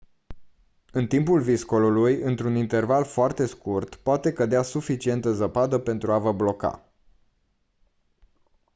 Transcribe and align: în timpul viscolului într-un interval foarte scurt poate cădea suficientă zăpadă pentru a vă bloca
în 0.91 1.07
timpul 1.07 1.41
viscolului 1.41 2.15
într-un 2.15 2.55
interval 2.55 3.03
foarte 3.05 3.45
scurt 3.45 3.95
poate 3.95 4.33
cădea 4.33 4.61
suficientă 4.61 5.33
zăpadă 5.33 5.77
pentru 5.79 6.11
a 6.11 6.19
vă 6.19 6.31
bloca 6.31 6.91